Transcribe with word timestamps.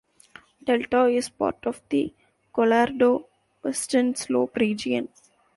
Delta 0.63 1.05
is 1.05 1.29
part 1.29 1.63
of 1.67 1.79
the 1.89 2.11
Colorado 2.51 3.27
Western 3.61 4.15
Slope 4.15 4.57
region. 4.57 5.09